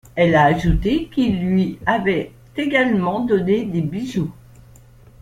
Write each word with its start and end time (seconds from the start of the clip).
Elle 0.15 0.33
a 0.33 0.45
ajouté 0.45 1.09
qu'il 1.09 1.39
lui 1.41 1.77
avait 1.85 2.31
également 2.57 3.23
donné 3.23 3.65
des 3.65 3.81
bijoux. 3.81 4.33